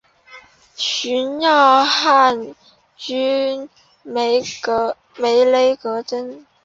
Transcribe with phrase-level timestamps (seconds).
[0.75, 2.55] 寻擢汉
[2.97, 3.69] 军
[4.15, 4.41] 梅
[5.19, 6.47] 勒额真。